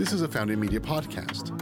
[0.00, 1.56] This is a Founding Media podcast.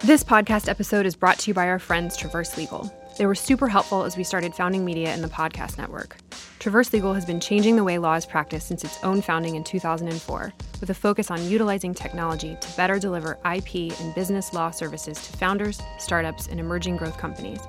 [0.00, 2.92] This podcast episode is brought to you by our friends Traverse Legal.
[3.16, 6.16] They were super helpful as we started founding media and the podcast network.
[6.58, 9.62] Traverse Legal has been changing the way law is practiced since its own founding in
[9.62, 15.16] 2004, with a focus on utilizing technology to better deliver IP and business law services
[15.26, 17.60] to founders, startups, and emerging growth companies.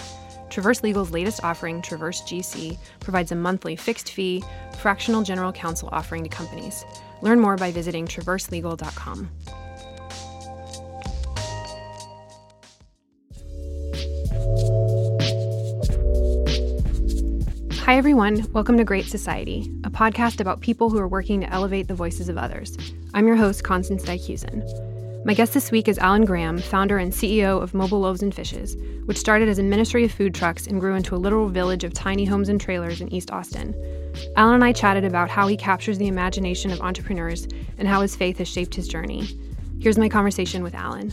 [0.56, 4.42] Traverse Legal's latest offering, Traverse GC, provides a monthly fixed fee,
[4.78, 6.86] fractional general counsel offering to companies.
[7.22, 9.30] Learn more by visiting traverselegal.com.
[17.80, 18.50] Hi, everyone.
[18.54, 22.30] Welcome to Great Society, a podcast about people who are working to elevate the voices
[22.30, 22.78] of others.
[23.14, 24.95] I'm your host, Constance Dykhuizen.
[25.26, 28.78] My guest this week is Alan Graham, founder and CEO of Mobile Loaves and Fishes,
[29.06, 31.96] which started as a ministry of food trucks and grew into a literal village of
[31.96, 33.74] tiny homes and trailers in East Austin.
[34.36, 37.48] Alan and I chatted about how he captures the imagination of entrepreneurs
[37.80, 39.28] and how his faith has shaped his journey.
[39.80, 41.12] Here's my conversation with Alan.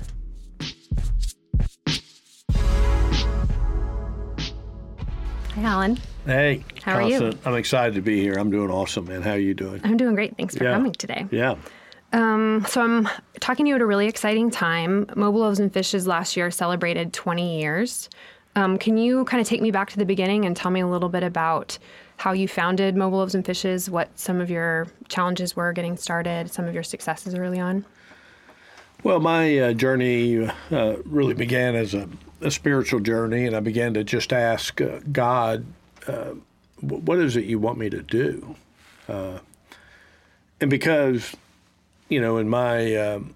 [5.55, 5.99] Hi, Alan.
[6.27, 7.33] Hey, How are you?
[7.45, 8.35] I'm excited to be here.
[8.35, 9.23] I'm doing awesome, man.
[9.23, 9.81] How are you doing?
[9.85, 10.37] I'm doing great.
[10.37, 10.75] Thanks for Yeah.
[10.75, 11.27] coming today.
[11.31, 11.57] Yeah.
[12.13, 13.09] Um, so I'm
[13.41, 15.07] talking to you at a really exciting time.
[15.17, 18.11] Mobile Loaves and Fishes last year celebrated 20 years.
[18.55, 20.87] Um, can you kind of take me back to the beginning and tell me a
[20.87, 21.79] little bit about
[22.19, 26.53] how you founded Mobile Loaves and Fishes, what some of your challenges were getting started,
[26.53, 27.85] some of your successes early on?
[29.03, 32.09] Well, my uh, journey uh, really began as a,
[32.41, 35.65] a spiritual journey, and I began to just ask uh, God,
[36.07, 36.35] uh,
[36.81, 38.55] what is it you want me to do?
[39.09, 39.39] Uh,
[40.61, 41.35] and because,
[42.13, 43.35] you know, in my um,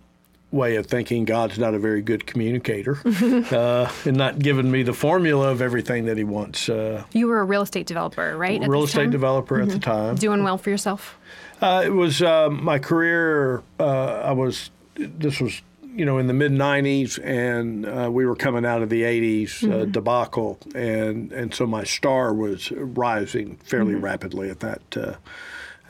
[0.50, 2.98] way of thinking, God's not a very good communicator
[3.50, 6.68] uh, and not giving me the formula of everything that He wants.
[6.68, 8.60] Uh, You were a real estate developer, right?
[8.60, 9.10] real estate time?
[9.10, 10.16] developer at the time.
[10.16, 11.16] Doing well for yourself?
[11.60, 13.62] Uh, it was uh, my career.
[13.80, 14.70] Uh, I was.
[14.96, 15.62] This was
[15.94, 19.64] you know in the mid '90s, and uh, we were coming out of the '80s
[19.70, 25.14] uh, debacle, and and so my star was rising fairly rapidly at that uh,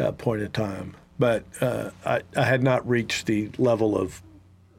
[0.03, 0.95] uh, point in time.
[1.19, 4.23] But uh, I, I had not reached the level of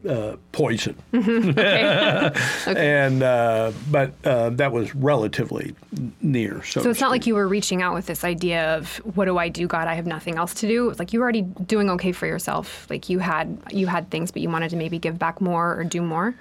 [0.07, 5.75] uh, poison, and uh, but uh, that was relatively
[6.21, 6.63] near.
[6.63, 9.37] So, So it's not like you were reaching out with this idea of what do
[9.37, 9.87] I do, God?
[9.87, 10.85] I have nothing else to do.
[10.85, 12.87] It was like you were already doing okay for yourself.
[12.89, 15.83] Like you had you had things, but you wanted to maybe give back more or
[15.83, 16.35] do more.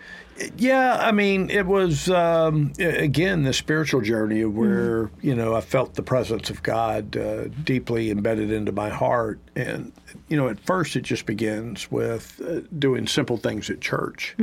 [0.57, 5.95] Yeah, I mean, it was um, again the spiritual journey where you know I felt
[5.95, 9.93] the presence of God uh, deeply embedded into my heart, and
[10.29, 14.35] you know at first it just begins with uh, doing simple things at church,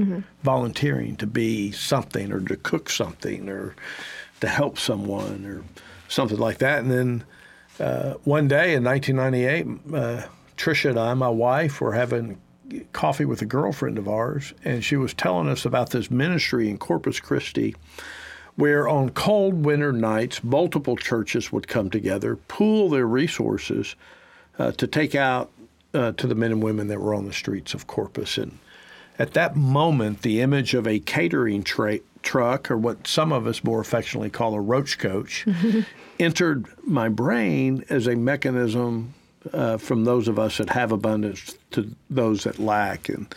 [0.44, 3.76] volunteering to be something or to cook something or
[4.42, 5.64] to help someone or
[6.08, 7.24] something like that, and then
[7.80, 10.28] uh, one day in 1998, uh,
[10.58, 12.40] Trisha and I, my wife, were having
[12.94, 16.78] coffee with a girlfriend of ours, and she was telling us about this ministry in
[16.78, 17.76] Corpus Christi
[18.56, 23.96] where on cold winter nights, multiple churches would come together, pool their resources
[24.60, 25.52] uh, to take out
[25.94, 28.38] uh, to the men and women that were on the streets of Corpus.
[28.38, 28.58] And
[29.18, 33.64] at that moment, the image of a catering tra- truck, or what some of us
[33.64, 35.46] more affectionately call a roach coach,
[36.20, 39.14] entered my brain as a mechanism
[39.52, 43.10] uh, from those of us that have abundance to those that lack.
[43.10, 43.34] And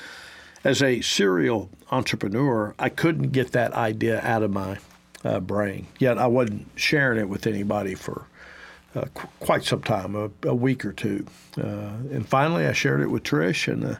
[0.64, 4.78] as a serial entrepreneur, I couldn't get that idea out of my
[5.24, 5.86] uh, brain.
[5.98, 8.26] Yet I wasn't sharing it with anybody for
[8.94, 11.26] uh, qu- quite some time, a, a week or two.
[11.58, 13.96] Uh, and finally, I shared it with Trish, and uh,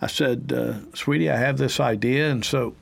[0.00, 2.74] I said, uh, "Sweetie, I have this idea." And so,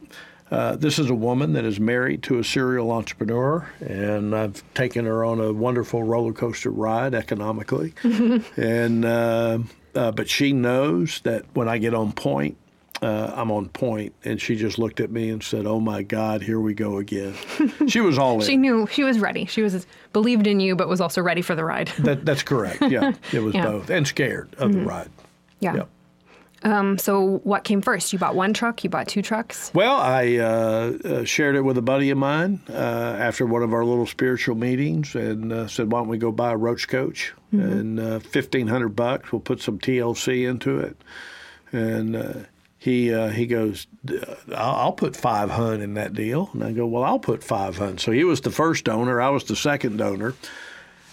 [0.50, 5.04] uh, this is a woman that is married to a serial entrepreneur, and I've taken
[5.06, 7.94] her on a wonderful roller coaster ride economically.
[8.56, 9.58] and uh,
[9.94, 12.56] uh, but she knows that when I get on point,
[13.02, 14.12] uh, I'm on point.
[14.24, 17.34] And she just looked at me and said, "Oh my God, here we go again."
[17.88, 18.46] she was all in.
[18.46, 19.46] She knew she was ready.
[19.46, 21.88] She was believed in you, but was also ready for the ride.
[22.00, 22.82] That, that's correct.
[22.82, 23.66] Yeah, it was Yeah.
[23.66, 25.10] both, and scared of the ride.
[25.60, 25.76] yeah.
[25.76, 25.88] Yep.
[26.62, 28.12] Um, so what came first?
[28.12, 28.84] You bought one truck.
[28.84, 29.71] You bought two trucks.
[29.74, 32.72] Well, I uh, uh, shared it with a buddy of mine uh,
[33.18, 36.53] after one of our little spiritual meetings, and uh, said, "Why don't we go buy
[36.53, 39.33] a roach coach and uh, fifteen hundred bucks?
[39.33, 40.97] We'll put some TLC into it."
[41.72, 42.34] And uh,
[42.78, 43.86] he uh, he goes,
[44.54, 48.01] "I'll, put five hundred in that deal." And I go, "Well, I'll put five hundred.
[48.01, 49.21] So he was the first donor.
[49.21, 50.34] I was the second donor.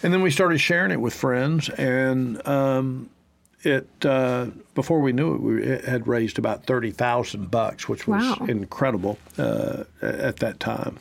[0.03, 3.09] And then we started sharing it with friends, and um,
[3.63, 8.07] it uh, before we knew it, we it had raised about thirty thousand bucks, which
[8.07, 8.45] was Wow.
[8.47, 10.97] incredible uh, at that time.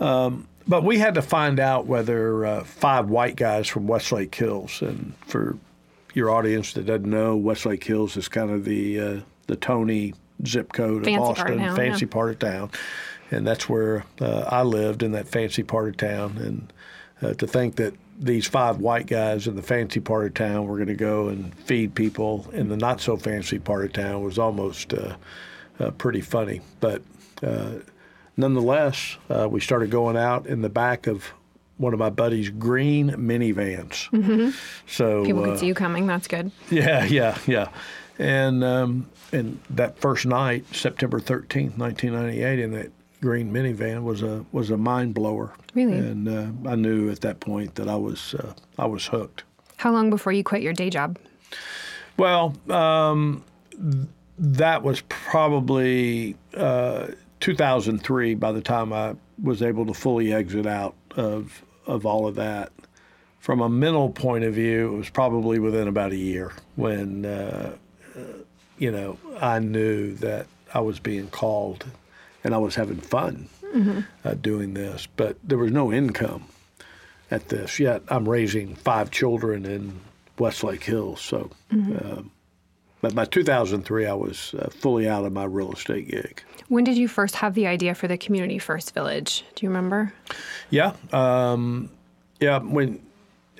[0.00, 4.82] Um, but we had to find out whether uh, five white guys from Westlake Hills,
[4.82, 5.56] and for
[6.14, 10.14] your audience that doesn't know, Westlake Hills is kind of the uh, the Tony
[10.46, 12.12] zip code Fancy of part of Austin, fancy yeah.
[12.12, 12.70] part of town,
[13.30, 16.36] and that's where uh, I lived in that fancy part of town.
[16.38, 16.72] And
[17.22, 20.76] uh, to think that these five white guys in the fancy part of town were
[20.76, 24.38] going to go and feed people in the not so fancy part of town was
[24.38, 25.16] almost uh,
[25.80, 26.60] uh, pretty funny.
[26.80, 27.02] But
[27.42, 27.80] uh,
[28.36, 31.32] nonetheless, uh, we started going out in the back of
[31.78, 34.08] one of my buddy's green minivans.
[34.10, 34.50] Mm-hmm.
[34.86, 36.06] So People uh, could see you coming.
[36.06, 36.52] That's good.
[36.70, 37.68] yeah, yeah, yeah.
[38.18, 42.92] And um, and that first night, September thirteenth, nineteen ninety eight, in that
[43.22, 45.54] green minivan was a was a mind blower.
[45.74, 45.96] Really?
[45.96, 49.44] And uh, I knew at that point that I was uh, I was hooked.
[49.78, 51.18] How long before you quit your day job?
[52.18, 54.06] Well, um, th-
[54.38, 57.08] that was probably uh,
[57.40, 62.34] 2003 by the time I was able to fully exit out of of all of
[62.34, 62.70] that.
[63.38, 67.76] From a mental point of view, it was probably within about a year when uh,
[68.16, 68.20] uh,
[68.78, 71.84] you know I knew that I was being called
[72.44, 73.48] and I was having fun
[74.24, 76.44] uh, doing this, but there was no income
[77.30, 78.02] at this yet.
[78.08, 80.00] I'm raising five children in
[80.38, 81.50] Westlake Hills, so.
[81.70, 82.30] Um,
[83.00, 86.42] but by 2003, I was uh, fully out of my real estate gig.
[86.68, 89.44] When did you first have the idea for the Community First Village?
[89.56, 90.12] Do you remember?
[90.70, 91.90] Yeah, um,
[92.38, 92.60] yeah.
[92.60, 93.04] When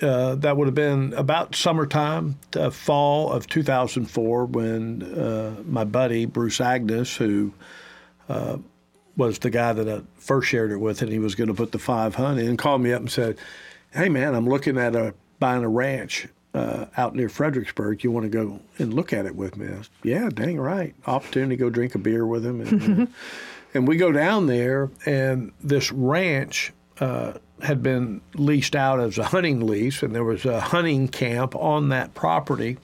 [0.01, 6.25] uh, that would have been about summertime, uh, fall of 2004, when uh, my buddy
[6.25, 7.53] Bruce Agnes, who
[8.29, 8.59] uh,
[9.17, 11.73] was the guy that I first shared it with, and he was going to put
[11.73, 13.39] the 500 and called me up and said,
[13.93, 18.25] "Hey, man, I'm looking at a buying a ranch." Uh, out near Fredericksburg, you want
[18.25, 19.69] to go and look at it with me?
[19.69, 20.95] I said, yeah, dang right.
[21.07, 23.07] Opportunity to go drink a beer with him, and, uh,
[23.75, 27.33] and we go down there, and this ranch uh,
[27.63, 31.89] had been leased out as a hunting lease, and there was a hunting camp on
[31.89, 32.77] that property.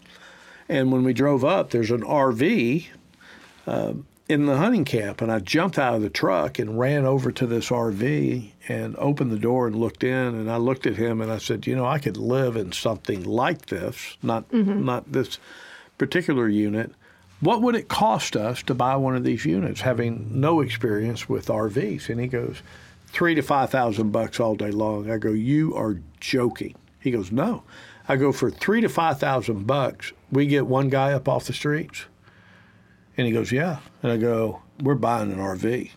[0.69, 2.87] And when we drove up, there's an RV
[3.67, 3.93] uh,
[4.29, 7.47] in the hunting camp, and I jumped out of the truck and ran over to
[7.47, 10.35] this RV and opened the door and looked in.
[10.35, 13.25] And I looked at him and I said, "You know, I could live in something
[13.25, 14.85] like this, not mm-hmm.
[14.85, 15.39] not this
[15.97, 16.93] particular unit.
[17.41, 21.47] What would it cost us to buy one of these units, having no experience with
[21.47, 22.63] RVs?" And he goes,
[23.07, 25.11] three to five thousand bucks all day long.
[25.11, 27.63] I go, "You are joking." He goes, "No."
[28.11, 30.13] I go for three to five thousand bucks.
[30.31, 32.07] We get one guy up off the streets.
[33.19, 33.81] And he goes, Yeah.
[34.03, 35.91] And I go, We're buying an RV.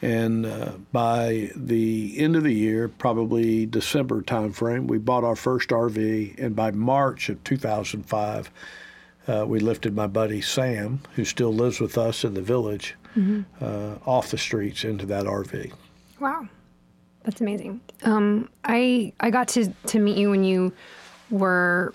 [0.00, 5.70] And uh, by the end of the year, probably December timeframe, we bought our first
[5.70, 6.38] RV.
[6.38, 8.50] And by March of 2005,
[9.26, 12.96] uh, we lifted my buddy Sam, who still lives with us in the village,
[13.60, 15.72] uh, off the streets into that RV.
[16.20, 16.48] Wow,
[17.22, 17.80] that's amazing.
[18.02, 20.72] Um, I I got to to meet you when you
[21.30, 21.94] were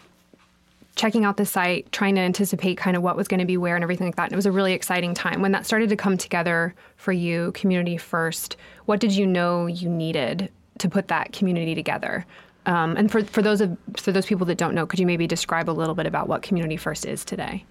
[1.00, 3.75] checking out the site, trying to anticipate kind of what was going to be where
[3.75, 4.24] and everything like that.
[4.24, 7.54] And it was a really exciting time when that started to come together for you,
[7.54, 8.57] community first.
[8.86, 12.25] What did you know you needed to put that community together?
[12.66, 15.25] Um, and for, for those of for those people that don't know, could you maybe
[15.25, 17.63] describe a little bit about what Community First is today?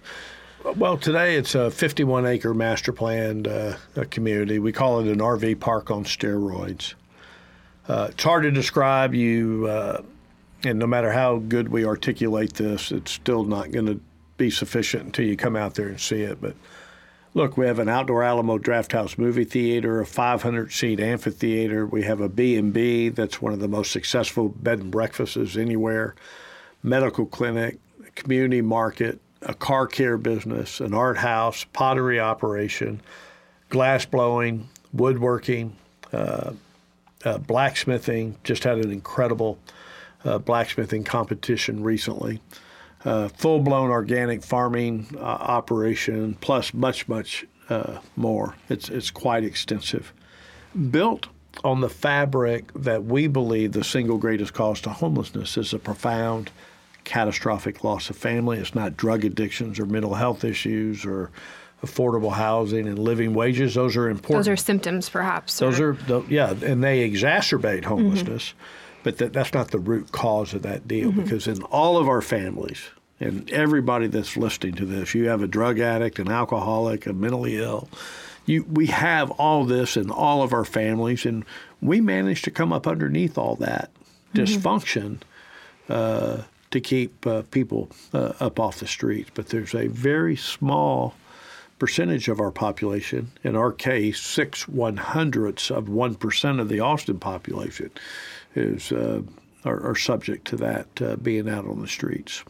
[0.75, 3.75] Well, today it's a 51 acre master planned uh,
[4.09, 4.57] community.
[4.57, 6.95] We call it an RV park on steroids.
[7.87, 9.13] Uh, it's hard to describe.
[9.13, 10.01] You, uh,
[10.63, 13.99] and no matter how good we articulate this, it's still not going to
[14.37, 16.41] be sufficient until you come out there and see it.
[16.41, 16.55] But
[17.33, 21.85] look, we have an outdoor Alamo Drafthouse movie theater, a 500 seat amphitheater.
[21.85, 26.15] We have a B&B that's one of the most successful bed and breakfasts anywhere,
[26.83, 27.77] medical clinic,
[28.15, 33.01] community market, a car care business, an art house, pottery operation,
[33.69, 35.75] glass blowing, woodworking,
[36.11, 36.51] uh,
[37.23, 38.35] uh, blacksmithing.
[38.43, 39.57] Just had an incredible
[40.23, 42.41] blacksmithing competition recently.
[43.05, 48.55] Uh, Full blown organic farming uh, operation, plus much, much uh, more.
[48.67, 50.11] It's, it's quite extensive.
[50.91, 51.27] Built
[51.63, 56.51] on the fabric that we believe the single greatest cause to homelessness is a profound,
[57.05, 58.57] catastrophic loss of family.
[58.59, 61.31] It's not drug addictions or mental health issues or
[61.83, 63.73] affordable housing and living wages.
[63.75, 64.45] Those are important.
[64.45, 65.57] Those are symptoms, perhaps.
[65.59, 68.53] Those or- are, yeah, and they exacerbate homelessness,
[69.03, 72.21] but that, that's not the root cause of that deal because in all of our
[72.21, 72.89] families,
[73.19, 77.57] and everybody that's listening to this, you have a drug addict, an alcoholic, a mentally
[77.57, 77.89] ill.
[78.45, 81.45] You, we have all this in all of our families, and
[81.81, 83.91] we manage to come up underneath all that
[84.33, 85.19] dysfunction
[85.89, 89.29] uh, to keep uh, people uh, up off the streets.
[89.33, 91.13] But there's a very small
[91.77, 97.19] percentage of our population, in our case, six one hundredths of 1% of the Austin
[97.19, 97.89] population,
[98.55, 99.21] is uh,
[99.65, 102.43] are, are, subject to that uh, being out on the streets.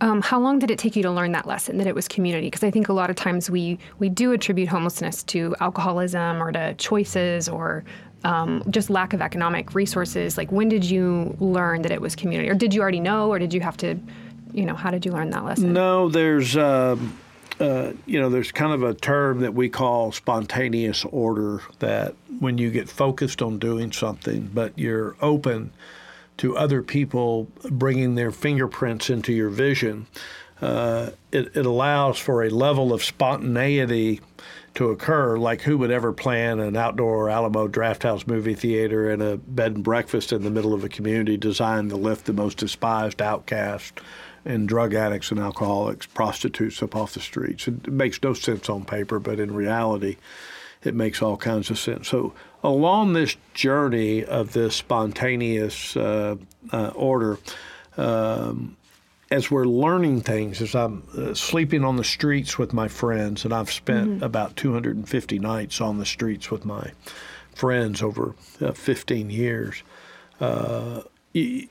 [0.00, 2.46] Um, how long did it take you to learn that lesson that it was community?
[2.46, 6.52] Because I think a lot of times we we do attribute homelessness to alcoholism or
[6.52, 7.84] to choices or
[8.24, 10.36] um, just lack of economic resources.
[10.38, 13.38] Like when did you learn that it was community, or did you already know, or
[13.38, 13.98] did you have to,
[14.52, 15.72] you know, how did you learn that lesson?
[15.72, 16.56] No, there's.
[16.56, 17.18] Um,
[17.60, 22.58] uh, you know, there's kind of a term that we call spontaneous order that when
[22.58, 25.72] you get focused on doing something, but you're open
[26.38, 30.06] to other people bringing their fingerprints into your vision,
[30.60, 34.20] uh, it, it allows for a level of spontaneity
[34.74, 35.36] to occur.
[35.36, 39.84] Like, who would ever plan an outdoor Alamo Drafthouse movie theater and a bed and
[39.84, 44.00] breakfast in the middle of a community designed to lift the most despised, outcast,
[44.48, 47.68] and drug addicts and alcoholics, prostitutes up off the streets?
[47.68, 50.16] It makes no sense on paper, but in reality,
[50.82, 52.08] it makes all kinds of sense.
[52.08, 52.32] So,
[52.64, 56.36] along this journey of this spontaneous uh,
[56.72, 57.38] uh, order,
[57.96, 58.76] um,
[59.30, 63.52] as we're learning things, as I'm uh, sleeping on the streets with my friends, and
[63.52, 64.24] I've spent mm-hmm.
[64.24, 66.92] about 250 nights on the streets with my
[67.54, 69.82] friends over uh, 15 years.
[70.40, 71.02] Uh,
[71.32, 71.68] you,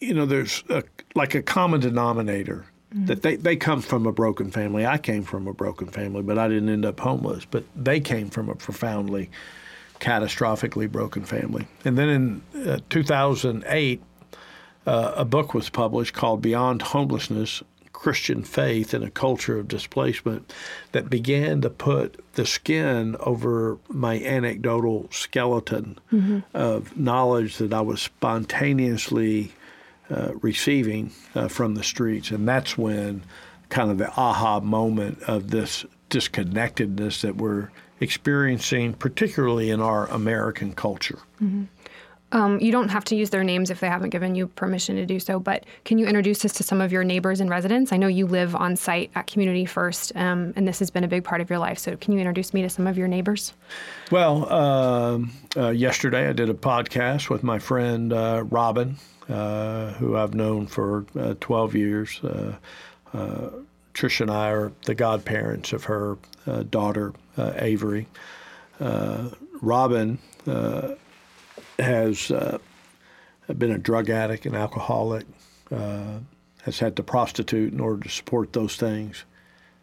[0.00, 0.82] you, know, there's a,
[1.14, 3.06] like a common denominator mm-hmm.
[3.06, 4.86] that they, they come from a broken family.
[4.86, 7.44] I came from a broken family, but I didn't end up homeless.
[7.44, 9.30] But they came from a profoundly,
[10.00, 11.66] catastrophically broken family.
[11.84, 14.02] And then in uh, 2008,
[14.86, 17.62] uh, a book was published called Beyond Homelessness
[17.98, 20.54] Christian Faith in a Culture of Displacement
[20.92, 26.38] that began to put the skin over my anecdotal skeleton mm-hmm.
[26.54, 29.52] of knowledge that I was spontaneously
[30.10, 32.30] uh, receiving uh, from the streets.
[32.30, 33.22] And that's when
[33.68, 40.72] kind of the aha moment of this disconnectedness that we're experiencing, particularly in our American
[40.72, 41.18] culture.
[41.42, 41.64] Mm-hmm.
[42.30, 45.06] Um, you don't have to use their names if they haven't given you permission to
[45.06, 47.90] do so, but can you introduce us to some of your neighbors and residents?
[47.90, 51.08] I know you live on site at Community First, um, and this has been a
[51.08, 51.78] big part of your life.
[51.78, 53.54] So, can you introduce me to some of your neighbors?
[54.10, 55.20] Well, uh,
[55.56, 58.96] uh, yesterday I did a podcast with my friend uh, Robin,
[59.28, 62.20] who I've known for uh, 12 years.
[62.20, 63.50] Uh,
[63.94, 66.18] Tricia and I are the godparents of her
[66.70, 68.06] daughter, Avery.
[69.60, 70.18] Robin
[71.78, 72.58] has uh,
[73.56, 75.26] been a drug addict and alcoholic,
[75.70, 76.18] uh,
[76.62, 79.24] has had to prostitute in order to support those things,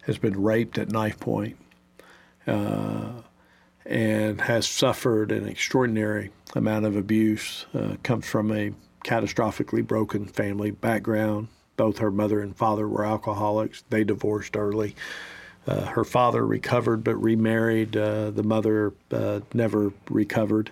[0.03, 1.57] has been raped at knife point,
[2.47, 3.11] uh,
[3.85, 7.65] and has suffered an extraordinary amount of abuse.
[7.73, 8.71] Uh, comes from a
[9.05, 11.47] catastrophically broken family background.
[11.77, 13.83] Both her mother and father were alcoholics.
[13.89, 14.95] They divorced early.
[15.67, 17.95] Uh, her father recovered but remarried.
[17.95, 20.71] Uh, the mother uh, never recovered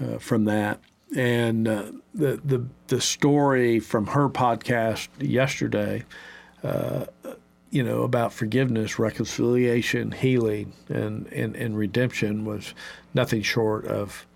[0.00, 0.80] uh, from that.
[1.14, 6.04] And uh, the, the, the story from her podcast yesterday,
[6.62, 7.06] uh,
[7.70, 12.74] you know, about forgiveness, reconciliation, healing, and, and, and redemption was
[13.14, 14.26] nothing short of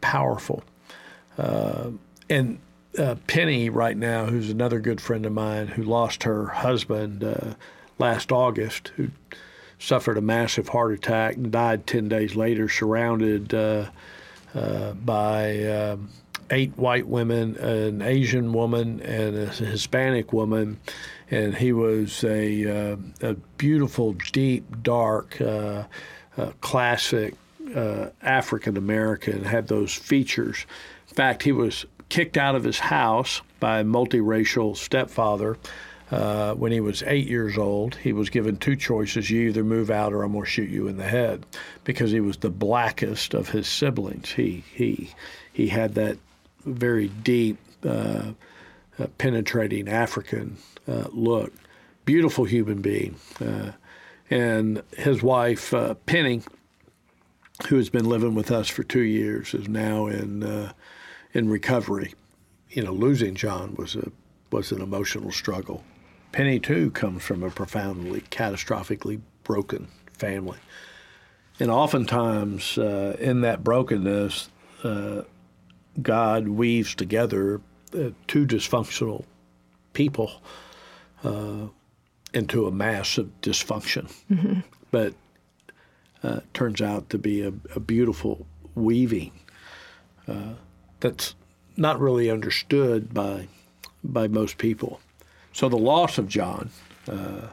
[0.00, 0.62] powerful.
[2.30, 2.58] Uh, and
[2.98, 7.54] uh, Penny, right now, who's another good friend of mine who lost her husband uh,
[7.98, 9.08] last August, who
[9.78, 13.90] suffered a massive heart attack and died 10 days later, surrounded uh,
[15.04, 16.08] by um,
[16.50, 20.78] eight white women, an Asian woman, and a Hispanic woman.
[21.30, 25.84] And he was a, uh, a beautiful, deep, dark, uh,
[26.36, 27.34] uh classic
[27.74, 30.66] uh, African American, had those features.
[31.08, 35.58] In fact, he was kicked out of his house by a multiracial stepfather
[36.12, 39.90] uh, when he was eight years old, he was given two choices: you either move
[39.90, 41.44] out, or I'm going to shoot you in the head,
[41.82, 44.30] because he was the blackest of his siblings.
[44.30, 45.10] He he
[45.52, 46.16] he had that
[46.64, 48.30] very deep, uh,
[48.96, 50.56] uh, penetrating African
[50.86, 51.52] uh, look.
[52.04, 53.72] Beautiful human being, uh,
[54.30, 56.42] and his wife uh, Penny,
[57.66, 60.44] who has been living with us for two years, is now in
[61.34, 62.14] in recovery.
[62.70, 64.10] You know, losing John was a
[64.50, 65.84] was an emotional struggle.
[66.32, 70.58] Penny, too, comes from a profoundly, catastrophically broken family.
[71.60, 74.48] And oftentimes, uh, in that brokenness,
[74.82, 75.22] uh,
[76.02, 77.60] God weaves together
[77.94, 79.24] uh, two dysfunctional
[79.92, 80.42] people
[81.22, 81.68] uh,
[82.32, 84.12] into a mass of dysfunction.
[84.30, 84.60] Mm-hmm.
[84.90, 85.14] But
[86.22, 89.32] uh, turns out to be a, a beautiful weaving
[90.26, 90.54] uh,
[91.04, 91.34] that's
[91.76, 93.46] not really understood by
[94.02, 95.00] by most people.
[95.52, 96.70] So the loss of John
[97.06, 97.48] uh,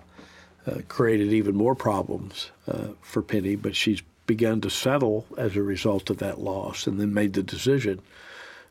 [0.65, 5.61] uh, created even more problems uh, for Penny, but she's begun to settle as a
[5.61, 8.01] result of that loss and then made the decision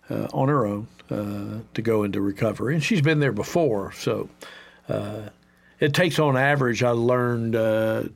[0.08, 2.74] uh, on her own uh, to go into recovery.
[2.74, 4.30] And she's been there before, so
[4.88, 5.28] uh,
[5.78, 7.52] it takes on average, I learned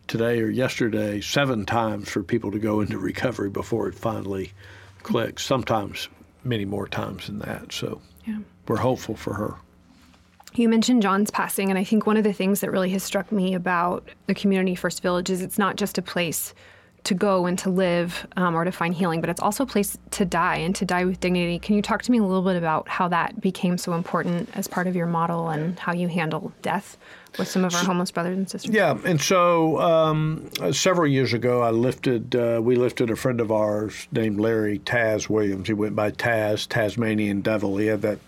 [0.09, 4.53] today or yesterday, seven times for people to go into recovery before it finally
[5.03, 6.09] clicks, sometimes
[6.45, 7.73] many more times than that.
[7.73, 8.39] So yeah.
[8.69, 9.55] we're hopeful for her.
[10.55, 13.33] You mentioned John's passing, and I think one of the things that really has struck
[13.33, 16.55] me about the Community First Village is it's not just a place
[17.05, 19.99] to go and to live um, or to find healing, but it's also a place
[20.13, 21.59] to die and to die with dignity.
[21.59, 24.67] Can you talk to me a little bit about how that became so important as
[24.67, 26.97] part of your model and how you handle death
[27.39, 28.75] with some of our homeless brothers and sisters?
[28.75, 33.51] Yeah, and so um, several years ago, I lifted, uh, we lifted a friend of
[33.51, 35.67] ours named Larry Taz Williams.
[35.67, 37.77] He went by Taz, Tasmanian Devil.
[37.77, 38.19] He had that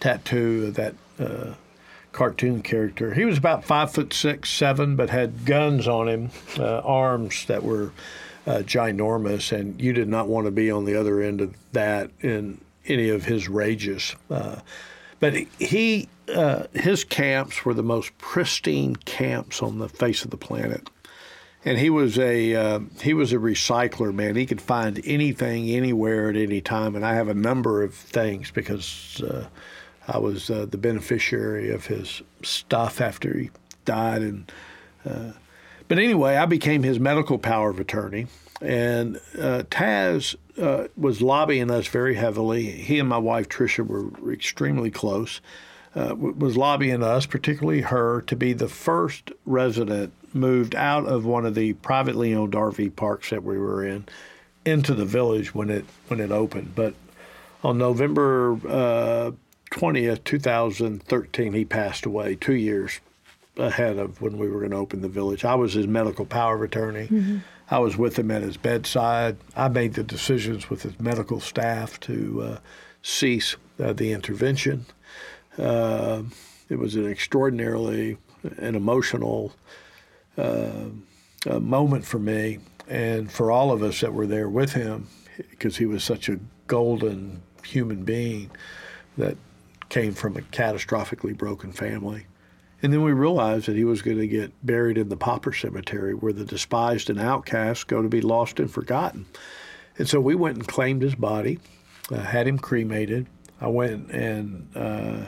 [0.00, 1.54] tattoo of that uh,
[2.12, 3.14] cartoon character.
[3.14, 7.62] He was about five foot six, seven, but had guns on him, uh, arms that
[7.62, 7.92] were
[8.46, 12.10] uh, ginormous, and you did not want to be on the other end of that
[12.20, 14.16] in any of his rages.
[14.30, 14.56] Uh,
[15.20, 20.36] but he, uh, his camps were the most pristine camps on the face of the
[20.36, 20.88] planet.
[21.64, 24.34] And he was a uh, he was a recycler, man.
[24.34, 26.96] He could find anything, anywhere, at any time.
[26.96, 29.46] And I have a number of things because uh,
[30.08, 33.50] I was uh, the beneficiary of his stuff after he
[33.84, 34.22] died.
[34.22, 34.52] And
[35.08, 35.32] uh,
[35.86, 38.26] but anyway, I became his medical power of attorney,
[38.60, 42.64] and uh, Taz uh, was lobbying us very heavily.
[42.70, 45.40] He and my wife Tricia were extremely close.
[45.94, 51.44] Uh, was lobbying us, particularly her, to be the first resident moved out of one
[51.44, 54.06] of the privately owned RV parks that we were in
[54.64, 56.74] into the village when it when it opened.
[56.74, 56.94] But
[57.62, 59.32] on November uh,
[59.70, 63.00] 20th, 2013, he passed away, two years
[63.56, 65.44] ahead of when we were going to open the village.
[65.44, 67.06] I was his medical power of attorney.
[67.08, 67.38] Mm-hmm.
[67.70, 69.36] I was with him at his bedside.
[69.56, 72.58] I made the decisions with his medical staff to uh,
[73.02, 74.86] cease uh, the intervention.
[75.58, 76.22] Uh,
[76.68, 78.16] it was an extraordinarily
[78.58, 79.52] an emotional
[80.36, 80.88] uh,
[81.60, 85.06] moment for me and for all of us that were there with him
[85.50, 88.50] because he was such a golden human being
[89.16, 89.36] that
[89.88, 92.26] came from a catastrophically broken family.
[92.82, 96.14] And then we realized that he was going to get buried in the pauper cemetery
[96.14, 99.26] where the despised and outcast go to be lost and forgotten.
[99.98, 101.60] And so we went and claimed his body,
[102.10, 103.26] uh, had him cremated.
[103.62, 105.24] I went and uh,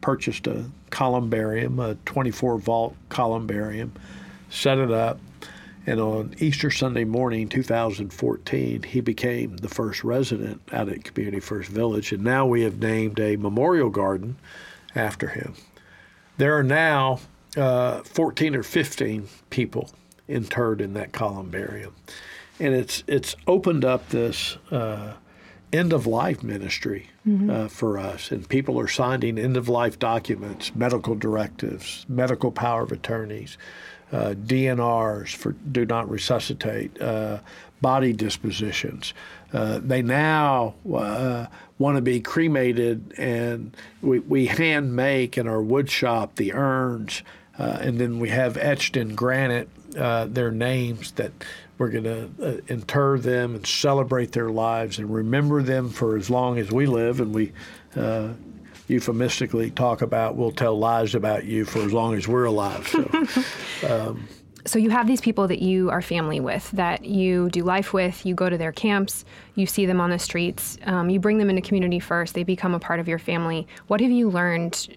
[0.00, 3.92] purchased a columbarium, a 24 vault columbarium,
[4.48, 5.18] set it up,
[5.84, 11.68] and on Easter Sunday morning, 2014, he became the first resident out at Community First
[11.68, 14.36] Village, and now we have named a memorial garden
[14.94, 15.54] after him.
[16.38, 17.18] There are now
[17.56, 19.90] uh, 14 or 15 people
[20.28, 21.92] interred in that columbarium,
[22.60, 25.14] and it's it's opened up this uh,
[25.74, 27.50] end of life ministry mm-hmm.
[27.50, 32.82] uh, for us, and people are signing end of life documents, medical directives, medical power
[32.82, 33.58] of attorneys
[34.14, 37.38] uh, DNRs for do not resuscitate, uh,
[37.80, 39.12] body dispositions.
[39.52, 41.46] Uh, they now uh,
[41.78, 47.22] want to be cremated, and we, we hand make in our wood shop the urns,
[47.58, 51.32] uh, and then we have etched in granite uh, their names that
[51.78, 56.58] we're going to inter them and celebrate their lives and remember them for as long
[56.58, 57.52] as we live, and we
[58.88, 62.86] euphemistically talk about we'll tell lies about you for as long as we're alive.
[62.88, 64.28] So, um,
[64.66, 68.24] so you have these people that you are family with, that you do life with.
[68.24, 69.24] You go to their camps,
[69.56, 72.34] you see them on the streets, um, you bring them into community first.
[72.34, 73.66] They become a part of your family.
[73.88, 74.96] What have you learned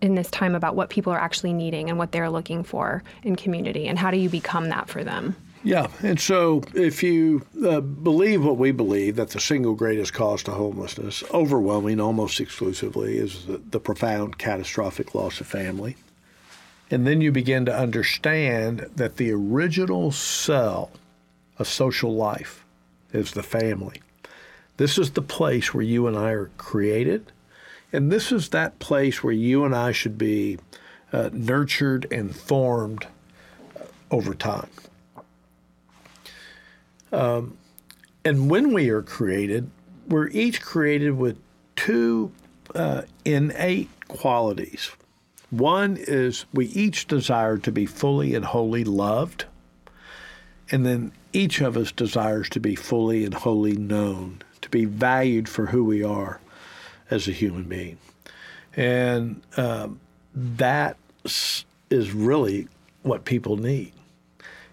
[0.00, 3.36] in this time about what people are actually needing and what they're looking for in
[3.36, 5.36] community, and how do you become that for them?
[5.64, 10.42] Yeah, and so if you uh, believe what we believe, that the single greatest cause
[10.42, 15.96] to homelessness, overwhelming almost exclusively, is the, the profound catastrophic loss of family.
[16.90, 20.90] And then you begin to understand that the original cell
[21.58, 22.62] of social life
[23.14, 24.02] is the family.
[24.76, 27.32] This is the place where you and I are created,
[27.90, 30.58] and this is that place where you and I should be
[31.10, 33.06] uh, nurtured and formed
[34.10, 34.68] over time.
[37.14, 37.56] Um,
[38.24, 39.70] and when we are created,
[40.08, 41.38] we're each created with
[41.76, 42.32] two
[42.74, 44.90] uh, innate qualities.
[45.50, 49.44] One is we each desire to be fully and wholly loved,
[50.70, 55.48] and then each of us desires to be fully and wholly known, to be valued
[55.48, 56.40] for who we are
[57.10, 57.98] as a human being.
[58.76, 60.00] And um,
[60.34, 60.96] that
[61.90, 62.66] is really
[63.02, 63.92] what people need.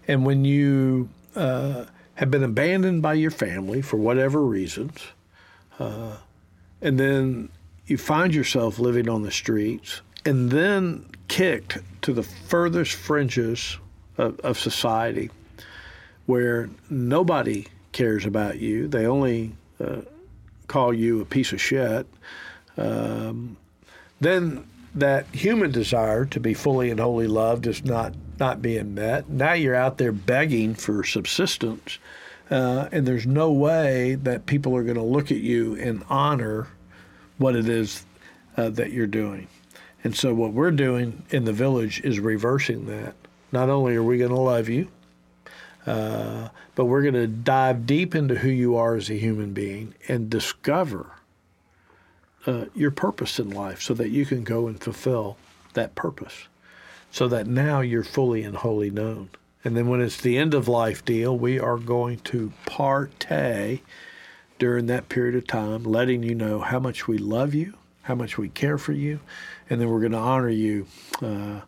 [0.08, 1.84] And when you uh,
[2.22, 4.96] have been abandoned by your family for whatever reasons,
[5.80, 6.14] uh,
[6.80, 7.48] and then
[7.86, 13.76] you find yourself living on the streets, and then kicked to the furthest fringes
[14.18, 15.30] of, of society
[16.26, 18.86] where nobody cares about you.
[18.86, 20.02] They only uh,
[20.68, 22.06] call you a piece of shit.
[22.76, 23.56] Um,
[24.20, 29.28] then that human desire to be fully and wholly loved is not not being met.
[29.28, 32.00] Now you're out there begging for subsistence,
[32.50, 36.66] uh, and there's no way that people are going to look at you and honor
[37.38, 38.04] what it is
[38.56, 39.46] uh, that you're doing.
[40.02, 43.14] And so what we're doing in the village is reversing that.
[43.52, 44.88] Not only are we going to love you,
[45.86, 49.94] uh, but we're going to dive deep into who you are as a human being
[50.08, 51.12] and discover
[52.46, 55.36] uh, your purpose in life so that you can go and fulfill
[55.74, 56.48] that purpose
[57.12, 59.28] so that now you're fully and wholly known.
[59.64, 63.80] And then when it's the end of life deal, we are going to partay
[64.58, 68.38] during that period of time, letting you know how much we love you, how much
[68.38, 69.20] we care for you,
[69.68, 70.86] and then we're going to honor you
[71.20, 71.60] uh,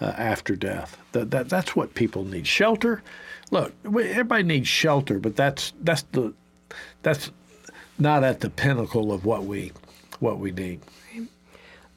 [0.00, 0.98] uh, after death.
[1.12, 2.46] That, that, that's what people need.
[2.46, 3.02] Shelter.
[3.50, 6.34] Look, everybody needs shelter, but that's that's the
[7.02, 7.30] that's
[7.98, 9.72] not at the pinnacle of what we
[10.20, 10.80] what we need.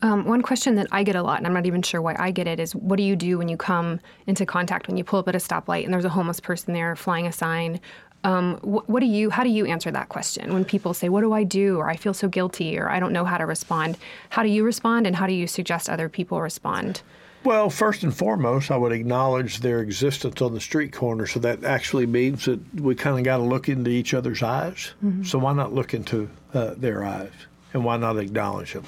[0.04, 2.32] Um, one question that I get a lot, and I'm not even sure why I
[2.32, 5.20] get it, is what do you do when you come into contact when you pull
[5.20, 7.80] up at a stoplight and there's a homeless person there flying a sign?
[8.24, 9.30] Um, wh- what do you?
[9.30, 11.96] How do you answer that question when people say, "What do I do?" or "I
[11.96, 13.98] feel so guilty," or "I don't know how to respond"?
[14.30, 17.02] How do you respond, and how do you suggest other people respond?
[17.44, 21.26] Well, first and foremost, I would acknowledge their existence on the street corner.
[21.26, 24.92] So that actually means that we kind of got to look into each other's eyes.
[25.04, 25.24] Mm-hmm.
[25.24, 27.32] So why not look into uh, their eyes,
[27.74, 28.86] and why not acknowledge them?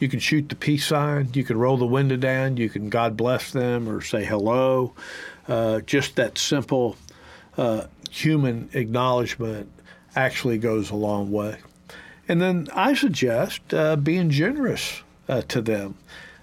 [0.00, 1.30] You can shoot the peace sign.
[1.32, 2.56] You can roll the window down.
[2.56, 4.94] You can God bless them or say hello.
[5.46, 6.96] Uh, just that simple
[7.56, 9.70] uh, human acknowledgement
[10.14, 11.58] actually goes a long way.
[12.28, 15.96] And then I suggest uh, being generous uh, to them.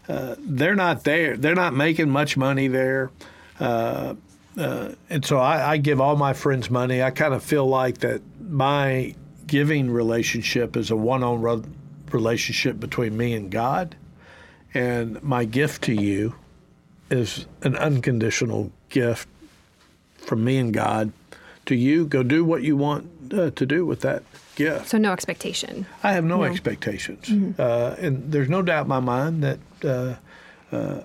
[0.08, 1.38] Uh, they're not there.
[1.38, 3.12] They're not making much money there.
[3.60, 4.16] Uh,
[4.58, 7.02] and so I, I give all my friends money.
[7.04, 9.16] I kind of feel like that my
[9.48, 11.75] giving relationship is a one-on-one
[12.16, 13.96] relationship between me and God.
[14.74, 16.36] And my gift to you
[17.10, 19.28] is an unconditional gift
[20.18, 21.12] from me and God
[21.66, 22.06] to you.
[22.06, 24.24] Go do what you want uh, to do with that
[24.56, 24.88] gift.
[24.88, 25.86] So no expectation.
[26.04, 26.44] I have no, no.
[26.44, 27.60] expectations, mm-hmm.
[27.62, 29.60] uh, and there's no doubt in my mind that.
[29.84, 30.16] Uh,
[30.76, 31.04] uh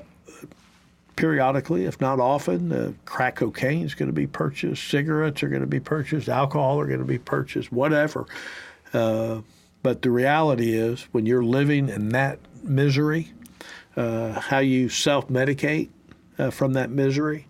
[1.17, 5.61] periodically, if not often, uh, crack cocaine is going to be purchased, cigarettes are going
[5.61, 8.25] to be purchased, alcohol are going to be purchased, whatever.
[9.83, 13.33] But the reality is, when you're living in that misery,
[13.97, 15.89] uh, how you self medicate
[16.39, 17.47] uh, from that misery,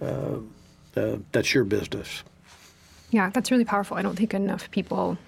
[0.00, 0.38] uh,
[0.96, 2.22] uh, that's your business.
[3.10, 3.96] Yeah, that's really powerful.
[3.96, 5.18] I don't think enough people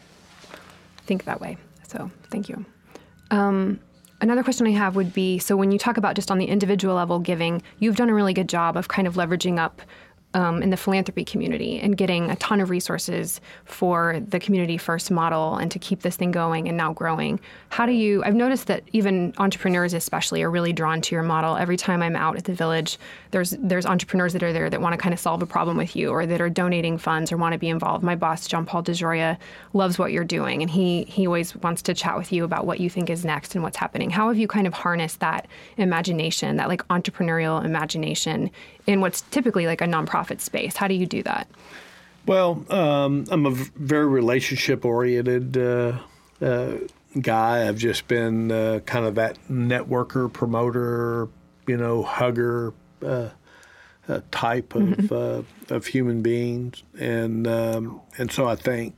[1.07, 1.57] think that way.
[1.87, 2.65] So thank you.
[3.31, 3.81] Um,
[4.21, 6.95] another question I have would be so when you talk about just on the individual
[6.95, 9.83] level giving, you've done a really good job of kind of leveraging up
[10.35, 15.11] um, in the philanthropy community and getting a ton of resources for the community first
[15.11, 17.41] model and to keep this thing going and now growing.
[17.71, 18.23] How do you?
[18.25, 21.57] I've noticed that even entrepreneurs, especially, are really drawn to your model.
[21.57, 22.99] Every time I'm out at the village,
[23.31, 25.97] there's there's entrepreneurs that are there that want to kind of solve a problem with
[25.97, 28.05] you or that are donating funds or want to be involved.
[28.05, 29.39] My boss, John Paul DeJoria,
[29.73, 32.81] loves what you're doing, and he he always wants to chat with you about what
[32.81, 34.11] you think is next and what's happening.
[34.11, 35.47] How have you kind of harnessed that
[35.79, 38.51] imagination, that like entrepreneurial imagination,
[38.89, 40.75] in what's typically like a nonprofit space?
[40.75, 41.47] How do you do that?
[42.27, 45.99] Well, um, I'm a very relationship oriented uh,
[46.41, 46.73] uh,
[47.21, 47.69] guy.
[47.69, 51.29] I've just been uh, kind of that networker, promoter,
[51.67, 52.73] you know, hugger
[53.05, 53.29] uh,
[54.09, 55.15] uh, type of mm-hmm.
[55.15, 58.95] Uh, of human beings, and um, and so I think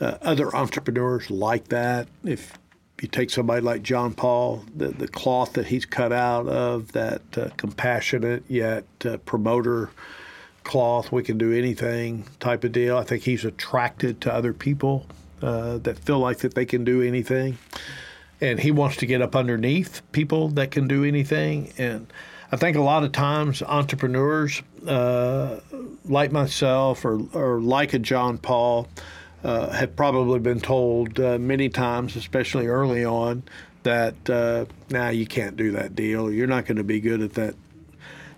[0.00, 2.06] other entrepreneurs like that.
[2.22, 2.56] If
[3.00, 7.22] you take somebody like John Paul, the, the cloth that he's cut out of, that
[7.36, 9.90] uh, compassionate yet uh, promoter
[10.64, 12.96] cloth, we can do anything type of deal.
[12.96, 15.06] I think he's attracted to other people
[15.42, 17.58] uh, that feel like that they can do anything,
[18.40, 21.72] and he wants to get up underneath people that can do anything.
[21.78, 22.12] And
[22.50, 25.60] I think a lot of times entrepreneurs uh,
[26.04, 28.88] like myself or, or like a John Paul
[29.46, 33.44] uh, have probably been told uh, many times, especially early on,
[33.84, 36.32] that uh, now nah, you can't do that deal.
[36.32, 37.54] You're not going to be good at that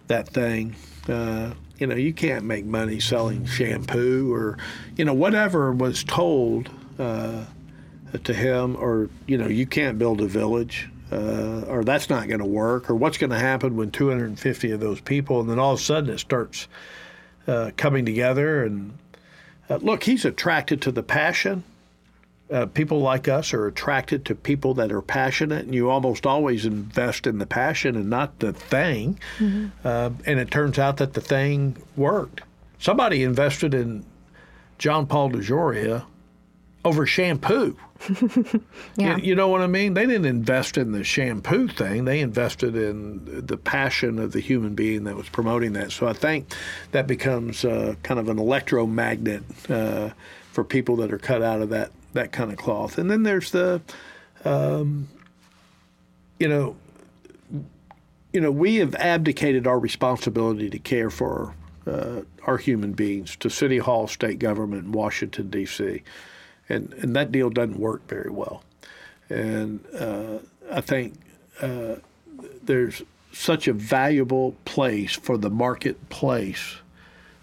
[0.08, 0.76] that thing.
[1.08, 4.58] Uh, you know, you can't make money selling shampoo or,
[4.96, 6.68] you know, whatever was told
[6.98, 7.44] uh,
[8.24, 10.90] to him, or you know, you can't build a village.
[11.10, 14.80] uh, or that's not going to work, or what's going to happen when 250 of
[14.80, 16.68] those people, and then all of a sudden it starts
[17.46, 18.64] uh, coming together.
[18.64, 18.92] And
[19.70, 21.64] uh, look, he's attracted to the passion.
[22.50, 26.64] Uh, people like us are attracted to people that are passionate, and you almost always
[26.64, 29.18] invest in the passion and not the thing.
[29.84, 32.40] Uh, and it turns out that the thing worked.
[32.78, 34.04] Somebody invested in
[34.78, 36.04] John Paul DeJoria
[36.84, 37.76] over shampoo.
[38.96, 39.16] Yeah.
[39.16, 39.94] You, you know what I mean?
[39.94, 42.04] They didn't invest in the shampoo thing.
[42.04, 45.92] They invested in the passion of the human being that was promoting that.
[45.92, 46.52] So I think
[46.90, 50.10] that becomes uh, kind of an electromagnet uh,
[50.50, 52.98] for people that are cut out of that that kind of cloth.
[52.98, 53.80] And then there's the,
[54.44, 55.08] um,
[56.40, 56.76] you know,
[58.32, 61.54] you know, we have abdicated our responsibility to care for
[61.86, 66.02] uh, our human beings to City Hall, state government, Washington D.C.
[66.68, 68.62] And and that deal doesn't work very well.
[69.30, 70.38] And uh,
[70.70, 71.14] I think
[71.60, 71.96] uh,
[72.62, 73.02] there's
[73.32, 76.76] such a valuable place for the marketplace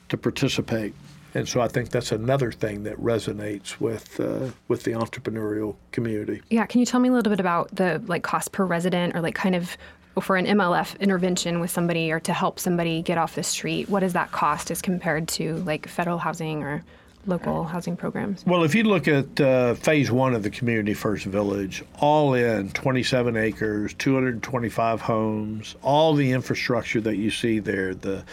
[0.09, 0.93] to participate.
[1.33, 6.41] And so I think that's another thing that resonates with uh, with the entrepreneurial community.
[6.49, 9.21] Yeah, can you tell me a little bit about the like cost per resident or
[9.21, 9.77] like kind of
[10.21, 13.89] for an MLF intervention with somebody or to help somebody get off the street?
[13.89, 16.83] What does that cost as compared to like federal housing or
[17.27, 18.45] local housing programs?
[18.45, 22.71] Well, if you look at uh, phase one of the Community First Village, all in
[22.71, 28.23] 27 acres, 225 homes, all the infrastructure that you see there, the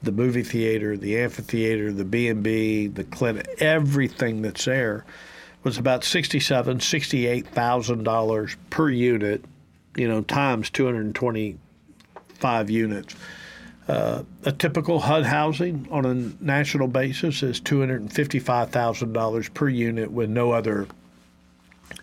[0.00, 5.04] the movie theater, the amphitheater, the B&B, the clinic, everything that's there
[5.64, 9.44] was about 67, 68,000 dollars per unit,
[9.96, 13.16] you know, times 225 units.
[13.88, 20.52] Uh, a typical HUD housing on a national basis is $255,000 per unit with no
[20.52, 20.86] other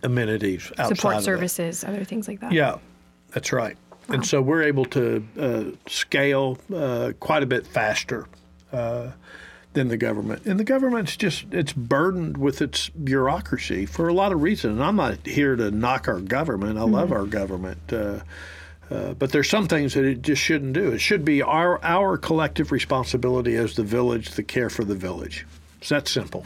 [0.02, 2.52] amenities outside Support services, other things like that.
[2.52, 2.78] Yeah,
[3.34, 3.78] that's right.
[4.08, 8.28] And so we're able to uh, scale uh, quite a bit faster
[8.74, 9.12] uh,
[9.74, 10.46] than the government.
[10.46, 14.78] And the government's just, it's burdened with its bureaucracy for a lot of reasons.
[14.78, 16.80] And I'm not here to knock our government.
[16.80, 17.94] I love our government.
[18.92, 20.92] Uh, but there's some things that it just shouldn't do.
[20.92, 25.46] It should be our, our collective responsibility as the village to care for the village.
[25.80, 26.46] It's that simple.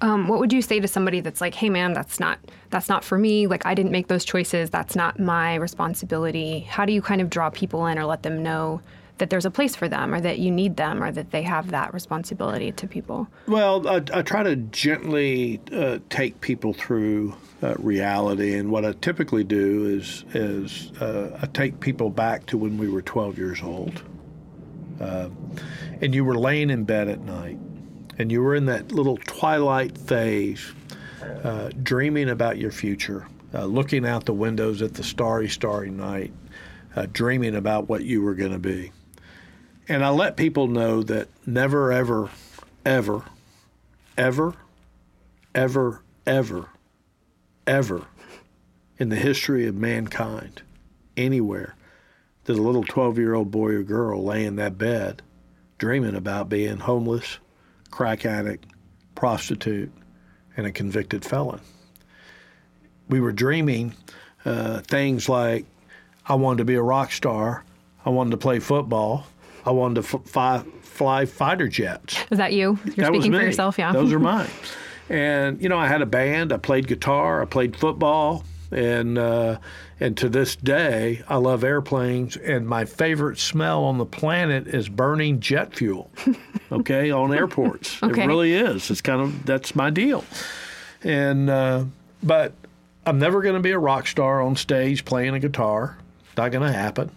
[0.00, 2.38] Um, what would you say to somebody that's like, "Hey, man, that's not
[2.70, 3.46] that's not for me.
[3.48, 4.70] Like, I didn't make those choices.
[4.70, 8.42] That's not my responsibility." How do you kind of draw people in or let them
[8.42, 8.80] know
[9.18, 11.70] that there's a place for them, or that you need them, or that they have
[11.70, 13.28] that responsibility to people?
[13.46, 18.92] Well, I, I try to gently uh, take people through uh, reality, and what I
[18.92, 23.62] typically do is is uh, I take people back to when we were 12 years
[23.62, 24.02] old,
[25.00, 25.28] uh,
[26.00, 27.58] and you were laying in bed at night,
[28.18, 30.72] and you were in that little twilight phase,
[31.44, 36.32] uh, dreaming about your future, uh, looking out the windows at the starry, starry night,
[37.12, 38.90] dreaming about what you were going to be.
[39.88, 42.28] And I let people know that never, ever,
[42.84, 43.22] ever,
[44.18, 44.54] ever,
[45.54, 46.68] ever, ever,
[47.66, 48.06] ever
[48.98, 50.60] in the history of mankind,
[51.16, 51.74] anywhere,
[52.44, 55.22] did a little 12 year old boy or girl lay in that bed
[55.78, 57.38] dreaming about being homeless,
[57.90, 58.66] crack addict,
[59.14, 59.92] prostitute,
[60.56, 61.60] and a convicted felon.
[63.08, 63.94] We were dreaming
[64.44, 65.64] uh, things like
[66.26, 67.64] I wanted to be a rock star,
[68.04, 69.26] I wanted to play football,
[69.68, 72.16] I wanted to f- fly, fly fighter jets.
[72.30, 72.78] Is that you?
[72.84, 73.38] You're that was speaking me.
[73.38, 73.92] for yourself, yeah.
[73.92, 74.48] Those are mine.
[75.10, 76.52] And you know, I had a band.
[76.52, 77.42] I played guitar.
[77.42, 78.44] I played football.
[78.70, 79.58] And uh,
[80.00, 82.36] and to this day, I love airplanes.
[82.36, 86.10] And my favorite smell on the planet is burning jet fuel.
[86.70, 88.24] Okay, on airports, Okay.
[88.24, 88.90] it really is.
[88.90, 90.22] It's kind of that's my deal.
[91.02, 91.84] And uh,
[92.22, 92.52] but
[93.06, 95.96] I'm never going to be a rock star on stage playing a guitar.
[96.36, 97.10] Not going to happen.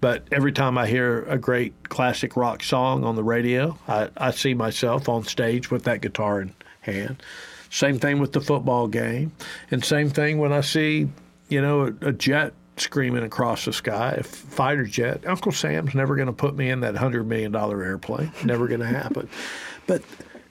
[0.00, 4.30] But every time I hear a great classic rock song on the radio, I, I
[4.30, 7.22] see myself on stage with that guitar in hand.
[7.70, 9.32] Same thing with the football game.
[9.70, 11.08] And same thing when I see,
[11.48, 15.26] you know, a, a jet screaming across the sky, a fighter jet.
[15.26, 18.32] Uncle Sam's never going to put me in that $100 million airplane.
[18.44, 19.28] Never going to happen.
[19.86, 20.02] But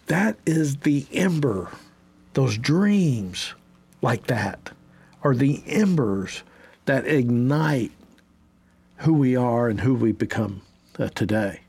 [0.07, 1.69] that is the ember,
[2.33, 3.53] those dreams
[4.01, 4.71] like that
[5.21, 6.41] are the embers
[6.85, 7.91] that ignite
[8.97, 10.61] who we are and who we become
[10.99, 11.61] uh, today.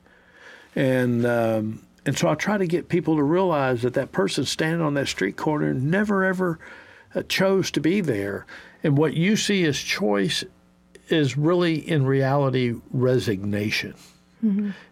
[0.74, 4.80] And um, and so I try to get people to realize that that person standing
[4.80, 6.58] on that street corner never ever
[7.14, 8.46] uh, chose to be there,
[8.82, 10.44] and what you see as choice
[11.08, 13.94] is really in reality resignation.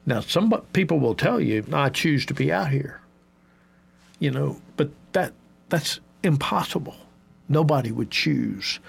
[0.07, 3.01] Now, some people will tell you, "I choose to be out here,"
[4.19, 5.33] you know, but that
[5.69, 6.97] that's impossible.
[7.49, 8.81] Nobody would choose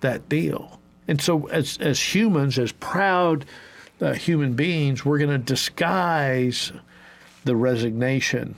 [0.00, 0.78] that deal.
[1.08, 3.44] And so, as as humans, as proud
[4.00, 6.72] uh, human beings, we're going to disguise
[7.44, 8.56] the resignation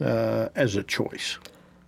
[0.00, 1.38] uh, as a choice.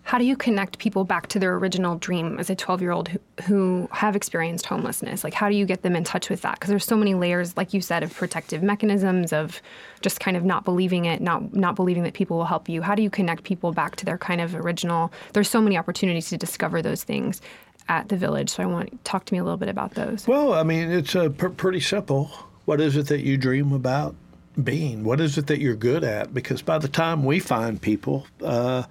[0.08, 3.08] How do you connect people back to their original dream as a 12 year old
[3.08, 5.22] who, who have experienced homelessness?
[5.22, 6.54] Like, how do you get them in touch with that?
[6.54, 9.60] Because there's so many layers, like you said, of protective mechanisms, of
[10.00, 12.80] just kind of not believing it, not not believing that people will help you.
[12.80, 15.12] How do you connect people back to their kind of original?
[15.34, 17.42] There's so many opportunities to discover those things
[17.88, 18.50] at the village.
[18.50, 20.26] So I want talk to me a little bit about those.
[20.26, 22.26] Well, I mean, it's uh, pr- pretty simple.
[22.64, 24.14] What is it that you dream about?
[24.62, 25.04] being?
[25.04, 26.34] What is it that you're good at?
[26.34, 28.84] Because by the time we find people, uh,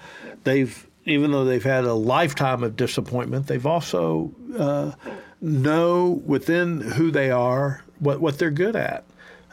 [0.44, 4.92] they've even though they've had a lifetime of disappointment, they've also uh,
[5.42, 9.06] know within who they are what what they're good at.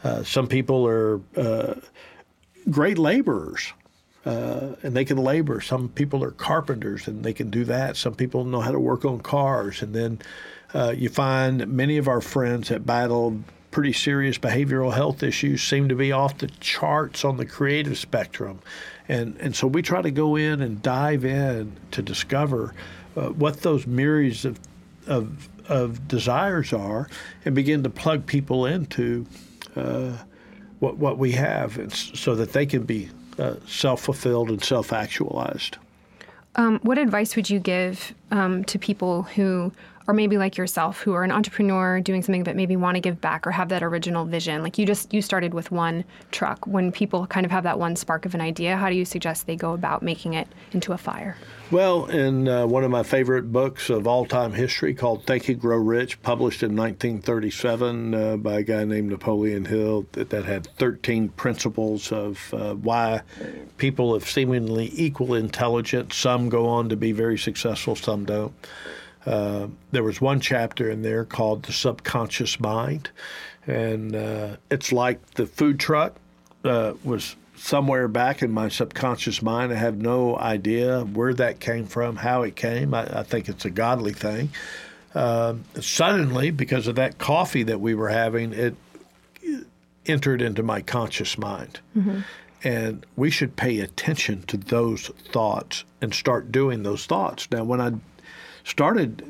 [0.03, 1.75] Uh, some people are uh,
[2.69, 3.73] great laborers.
[4.25, 5.61] Uh, and they can labor.
[5.61, 7.95] Some people are carpenters and they can do that.
[7.95, 9.83] Some people know how to work on cars.
[9.83, 10.19] And then
[10.73, 15.89] uh, you find many of our friends that battle pretty serious behavioral health issues seem
[15.89, 18.57] to be off the charts on the creative spectrum.
[19.09, 22.73] And, and so we try to go in and dive in to discover
[23.17, 24.59] uh, what those myriads of,
[25.07, 27.09] of, of desires are
[27.43, 29.27] and begin to plug people into
[29.75, 30.17] uh,
[30.79, 35.77] what, what we have so that they can be uh, self fulfilled and self actualized.
[36.55, 39.71] Um, what advice would you give um, to people who
[40.07, 43.19] or maybe like yourself who are an entrepreneur doing something but maybe want to give
[43.21, 44.61] back or have that original vision.
[44.61, 46.65] Like you just you started with one truck.
[46.67, 49.47] When people kind of have that one spark of an idea how do you suggest
[49.47, 51.37] they go about making it into a fire?
[51.71, 55.59] Well in uh, one of my favorite books of all time history called think and
[55.59, 60.67] grow rich published in 1937 uh, by a guy named napoleon hill that, that had
[60.77, 63.21] 13 principles of uh, why
[63.77, 68.53] people of seemingly equal intelligence some go on to be very successful some don't
[69.25, 73.09] uh, there was one chapter in there called The Subconscious Mind.
[73.67, 76.15] And uh, it's like the food truck
[76.63, 79.71] uh, was somewhere back in my subconscious mind.
[79.71, 82.93] I have no idea where that came from, how it came.
[82.93, 84.49] I, I think it's a godly thing.
[85.15, 88.75] Uh, suddenly, because of that coffee that we were having, it
[90.05, 91.79] entered into my conscious mind.
[91.97, 92.19] Mm-hmm.
[92.63, 97.47] And we should pay attention to those thoughts and start doing those thoughts.
[97.51, 97.93] Now, when I
[98.65, 99.23] started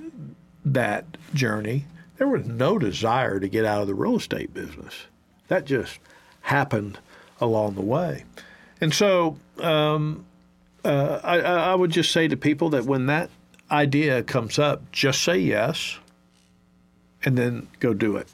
[0.66, 1.86] that journey,
[2.18, 4.94] there was no desire to get out of the real estate business.
[5.50, 6.00] That just
[6.42, 6.98] happened
[7.40, 8.24] along the way.
[8.82, 10.26] And so um,
[10.84, 13.30] uh, I, I would just say to people that when that
[13.70, 16.00] idea comes up, just say yes
[17.24, 18.28] and then go do it.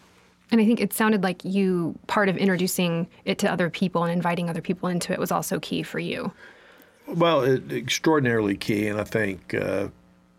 [0.51, 4.11] And I think it sounded like you, part of introducing it to other people and
[4.11, 6.31] inviting other people into it was also key for you.
[7.07, 8.87] Well, it, extraordinarily key.
[8.87, 9.87] And I think uh,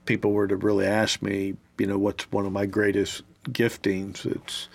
[0.04, 4.68] people were to really ask me, you know, what's one of my greatest giftings, it's,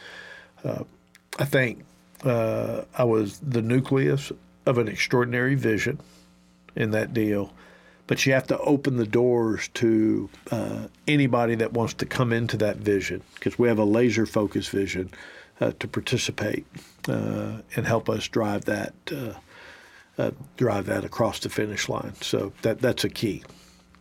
[0.63, 0.83] uh,
[1.39, 1.85] I think
[2.23, 4.31] uh, I was the nucleus
[4.65, 5.99] of an extraordinary vision
[6.75, 7.53] in that deal.
[8.07, 12.55] But you have to open the doors to uh, anybody that wants to come into
[12.57, 15.11] that vision because we have a laser focused vision
[15.59, 16.65] uh, to participate
[17.09, 22.13] uh, and help us drive that uh, drive that across the finish line.
[22.21, 23.43] So that that's a key.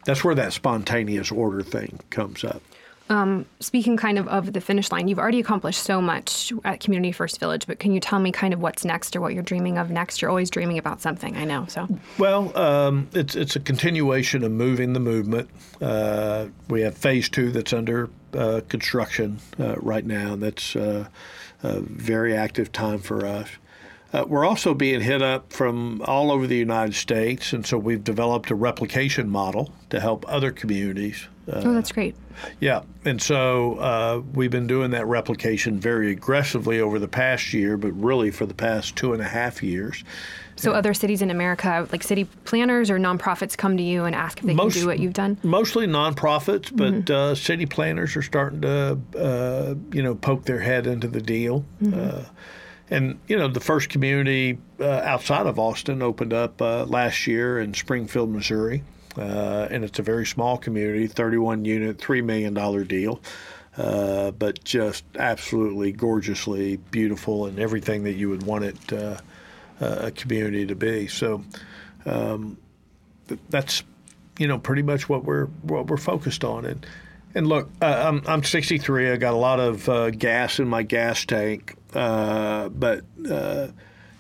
[0.07, 2.63] That's where that spontaneous order thing comes up.
[3.09, 7.13] Um, speaking kind of of the finish line, you've already accomplished so much at Community
[7.13, 9.79] First Village, but can you tell me kind of what's next or what you're dreaming
[9.79, 10.21] of next?
[10.21, 11.67] You're always dreaming about something, I know.
[11.69, 11.87] So,
[12.19, 15.49] well, um, it's it's a continuation of moving the movement.
[15.81, 21.07] Uh, we have phase two that's under uh, construction uh, right now, and that's uh,
[21.63, 23.49] a very active time for us.
[24.17, 28.03] Uh, we're also being hit up from all over the United States, and so we've
[28.03, 31.27] developed a replication model to help other communities.
[31.47, 32.17] Uh, oh, that's great.
[32.59, 37.77] Yeah, and so uh, we've been doing that replication very aggressively over the past year,
[37.77, 40.03] but really for the past two and a half years.
[40.59, 44.39] So, other cities in America, like city planners or nonprofits, come to you and ask
[44.39, 45.37] if they Most, can do what you've done.
[45.43, 47.15] Mostly nonprofits, but mm-hmm.
[47.15, 51.67] uh, city planners are starting to, uh, you know, poke their head into the deal.
[51.83, 52.01] Mm-hmm.
[52.01, 52.25] Uh,
[52.91, 57.59] and you know, the first community uh, outside of Austin opened up uh, last year
[57.59, 58.83] in Springfield, Missouri,
[59.17, 63.21] uh, and it's a very small community, 31 unit, three million dollar deal.
[63.77, 69.19] Uh, but just absolutely gorgeously beautiful and everything that you would want it uh,
[69.83, 71.07] uh, a community to be.
[71.09, 71.45] So
[72.07, 72.57] um,
[73.51, 73.83] that's
[74.39, 76.65] you know pretty much what we're what we're focused on.
[76.65, 76.87] And
[77.35, 79.11] and look, I'm I'm 63.
[79.11, 81.77] I got a lot of gas in my gas tank.
[81.97, 83.69] Uh, but uh,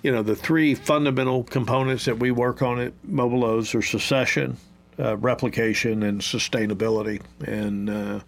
[0.02, 4.56] you know, the three fundamental components that we work on at Mobile Loaves are succession,
[4.98, 7.20] uh, replication, and sustainability.
[7.44, 8.20] And uh,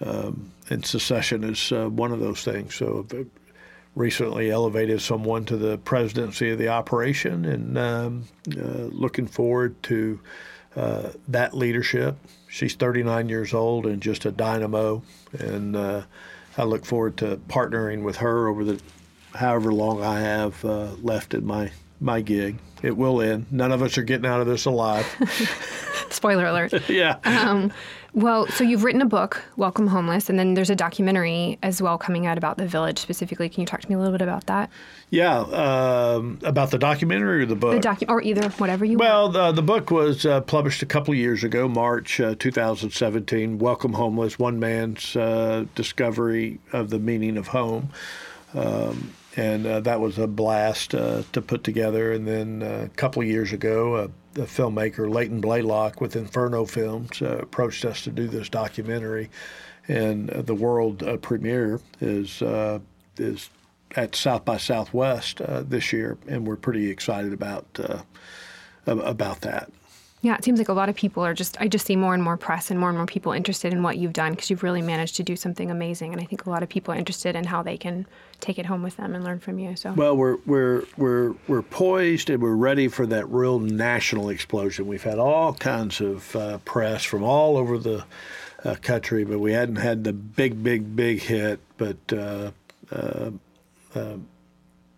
[0.00, 2.74] um, and secession is uh, one of those things.
[2.76, 3.06] So
[3.96, 10.20] recently elevated someone to the presidency of the operation, and um, looking forward to
[10.76, 12.16] uh, that leadership.
[12.46, 15.02] She's 39 years old and just a dynamo,
[15.32, 16.02] and uh,
[16.58, 18.80] I look forward to partnering with her over the
[19.34, 22.58] however long I have uh, left in my my gig.
[22.82, 23.46] It will end.
[23.50, 25.06] None of us are getting out of this alive.
[26.10, 26.72] Spoiler alert.
[26.88, 27.18] yeah.
[27.24, 27.72] Um,
[28.14, 31.98] well, so you've written a book, Welcome Homeless, and then there's a documentary as well
[31.98, 33.48] coming out about the village specifically.
[33.48, 34.70] Can you talk to me a little bit about that?
[35.10, 37.80] Yeah, um, about the documentary or the book?
[37.80, 39.34] The docu- or either, whatever you well, want.
[39.34, 43.58] Well, the, the book was uh, published a couple of years ago, March uh, 2017.
[43.58, 47.90] Welcome Homeless: One Man's uh, Discovery of the Meaning of Home.
[48.54, 52.12] Um, and uh, that was a blast uh, to put together.
[52.12, 56.64] And then uh, a couple of years ago, uh, the filmmaker Leighton Blaylock with Inferno
[56.64, 59.30] Films uh, approached us to do this documentary,
[59.88, 62.42] and uh, the world premiere is
[63.16, 63.50] is
[63.96, 67.80] at South by Southwest this year, and we're pretty excited about
[68.86, 69.70] about that.
[70.20, 72.22] Yeah, it seems like a lot of people are just, I just see more and
[72.22, 74.82] more press and more and more people interested in what you've done because you've really
[74.82, 76.12] managed to do something amazing.
[76.12, 78.04] And I think a lot of people are interested in how they can
[78.40, 79.76] take it home with them and learn from you.
[79.76, 84.86] So Well, we're, we're, we're, we're poised and we're ready for that real national explosion.
[84.86, 88.04] We've had all kinds of uh, press from all over the
[88.64, 91.60] uh, country, but we hadn't had the big, big, big hit.
[91.76, 92.50] But uh,
[92.90, 93.30] uh,
[93.94, 94.16] uh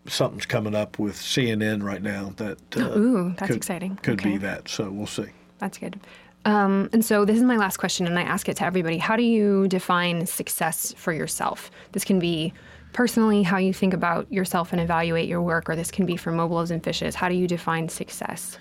[0.06, 3.96] something's coming up with CNN right now that uh, ooh, that's could, exciting.
[3.96, 4.32] Could okay.
[4.32, 4.68] be that.
[4.68, 5.26] So we'll see.
[5.58, 6.00] That's good.
[6.44, 8.96] Um, and so this is my last question, and I ask it to everybody.
[8.96, 11.70] How do you define success for yourself?
[11.92, 12.54] This can be
[12.92, 16.30] personally how you think about yourself and evaluate your work, or this can be for
[16.30, 17.14] Mobile Loaves and Fishes.
[17.14, 18.58] How do you define success?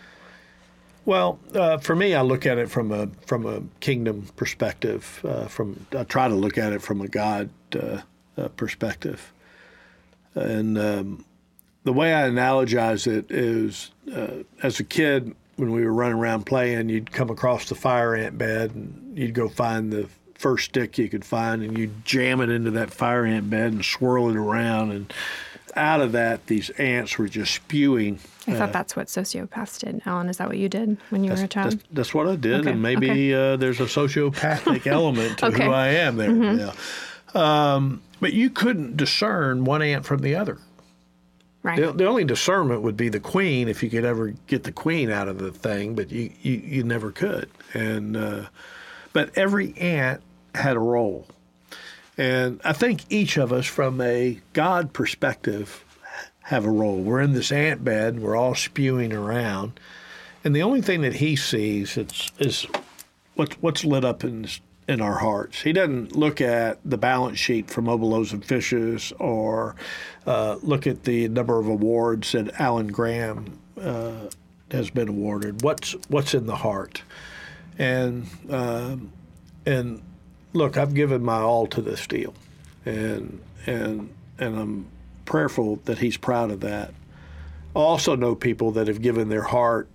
[1.06, 5.20] Well, uh, for me, I look at it from a from a kingdom perspective.
[5.24, 8.02] Uh, from I try to look at it from a God uh,
[8.38, 9.34] uh perspective,
[10.36, 11.26] and um,
[11.84, 16.46] the way I analogize it is uh, as a kid, when we were running around
[16.46, 20.08] playing, you'd come across the fire ant bed and you'd go find the
[20.40, 23.84] first stick you could find and you'd jam it into that fire ant bed and
[23.84, 24.92] swirl it around.
[24.92, 25.14] And
[25.76, 28.20] out of that, these ants were just spewing.
[28.48, 30.02] I thought uh, that's what sociopaths did.
[30.06, 31.74] Alan, is that what you did when you were a child?
[31.74, 32.72] That's, that's what I did, okay.
[32.72, 33.54] and maybe okay.
[33.54, 35.66] uh, there's a sociopathic element to okay.
[35.66, 36.30] who I am there.
[36.30, 36.60] Mm-hmm.
[37.36, 37.74] Yeah.
[37.76, 40.58] Um, but you couldn't discern one ant from the other.
[41.62, 41.80] Right.
[41.80, 45.12] The, the, only discernment would be the queen if you could ever get the queen
[45.12, 47.50] out of the thing, but you, you, you never could.
[47.74, 48.46] And uh,
[49.12, 50.22] but every ant
[50.56, 51.28] had a role,
[52.18, 55.86] and I think each of us, from a God perspective,
[56.44, 56.98] have a role.
[57.02, 59.80] We're in this ant bed, we're all spewing around,
[60.44, 62.68] and the only thing that He sees is is
[63.36, 64.48] what's what's lit up in
[64.90, 65.62] in our hearts.
[65.62, 69.76] He doesn't look at the balance sheet for Mobile Loaves and Fishes or
[70.26, 74.30] uh, look at the number of awards that Alan Graham uh,
[74.72, 75.62] has been awarded.
[75.62, 77.04] What's what's in the heart?
[77.78, 79.12] And um,
[79.68, 80.02] and
[80.54, 82.34] look, I've given my all to this deal,
[82.86, 84.86] and and and I'm
[85.26, 86.94] prayerful that he's proud of that.
[87.76, 89.88] I also know people that have given their heart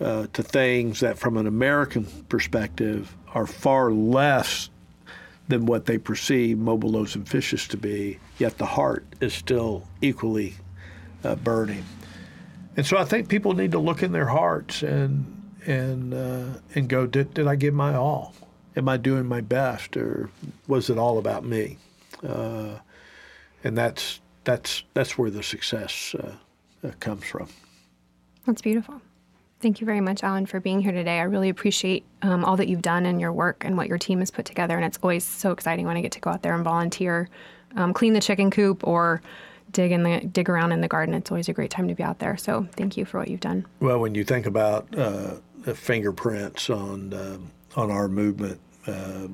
[0.00, 4.70] uh, to things that, from an American perspective, are far less
[5.48, 9.86] than what they perceive mobile loaves and fishes to be, yet the heart is still
[10.00, 10.54] equally
[11.24, 11.84] uh, burning.
[12.76, 16.88] And so I think people need to look in their hearts and and uh, and
[16.88, 18.34] go, did, did I give my all?
[18.76, 20.30] Am I doing my best, or
[20.66, 21.78] was it all about me?
[22.26, 22.78] Uh,
[23.64, 26.32] and that's that's that's where the success uh,
[26.86, 27.48] uh, comes from.
[28.46, 29.00] That's beautiful.
[29.60, 31.20] Thank you very much, Alan, for being here today.
[31.20, 34.18] I really appreciate um, all that you've done and your work and what your team
[34.18, 34.74] has put together.
[34.74, 37.28] And it's always so exciting when I get to go out there and volunteer,
[37.76, 39.22] um, clean the chicken coop, or
[39.70, 41.14] dig in the dig around in the garden.
[41.14, 42.36] It's always a great time to be out there.
[42.36, 43.64] So thank you for what you've done.
[43.78, 47.38] Well, when you think about uh, the fingerprints on uh,
[47.76, 49.28] on our movement, uh,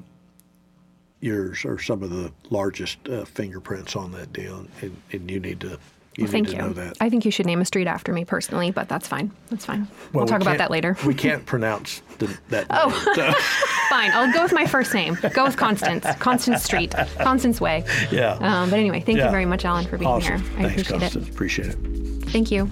[1.20, 5.60] yours are some of the largest uh, fingerprints on that deal, and, and you need
[5.60, 5.78] to
[6.18, 6.92] you well, thank you.
[7.00, 9.30] I think you should name a street after me personally, but that's fine.
[9.50, 9.82] That's fine.
[10.12, 10.96] Well, we'll talk about that later.
[11.06, 12.66] we can't pronounce the, that.
[12.70, 13.32] oh, so.
[13.88, 14.10] fine.
[14.10, 15.16] I'll go with my first name.
[15.32, 16.04] Go with Constance.
[16.18, 16.92] Constance Street.
[17.20, 17.84] Constance Way.
[18.10, 18.32] Yeah.
[18.32, 19.26] Um, but anyway, thank yeah.
[19.26, 20.42] you very much, Alan, for being awesome.
[20.42, 20.58] here.
[20.58, 21.28] I Thanks, appreciate Constance.
[21.28, 21.32] it.
[21.32, 22.30] Appreciate it.
[22.30, 22.68] Thank you.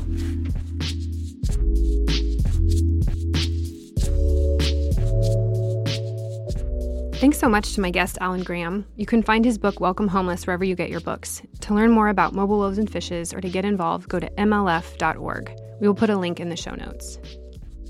[7.18, 8.84] Thanks so much to my guest, Alan Graham.
[8.96, 11.40] You can find his book, Welcome Homeless, wherever you get your books.
[11.60, 15.58] To learn more about mobile loaves and fishes or to get involved, go to mlf.org.
[15.80, 17.18] We will put a link in the show notes.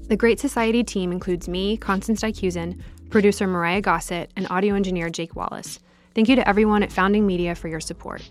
[0.06, 5.34] The Great Society team includes me, Constance Dykusin, producer Mariah Gossett, and audio engineer Jake
[5.34, 5.80] Wallace.
[6.14, 8.22] Thank you to everyone at Founding Media for your support.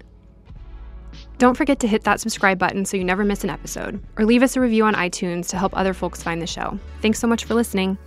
[1.40, 4.44] Don't forget to hit that subscribe button so you never miss an episode, or leave
[4.44, 6.80] us a review on iTunes to help other folks find the show.
[7.02, 7.98] Thanks so much for listening.